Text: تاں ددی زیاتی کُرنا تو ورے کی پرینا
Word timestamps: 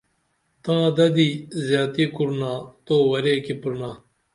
تاں 0.63 0.85
ددی 0.97 1.29
زیاتی 1.67 2.05
کُرنا 2.15 2.51
تو 2.85 2.95
ورے 3.09 3.35
کی 3.45 3.53
پرینا 3.61 3.91